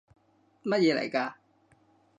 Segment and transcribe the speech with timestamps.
[0.63, 1.33] 乜嘢嚟㗎？